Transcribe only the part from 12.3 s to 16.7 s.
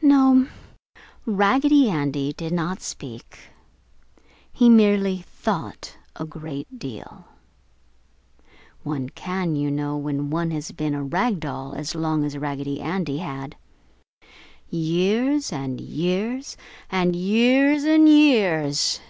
Raggedy Andy had. Years and years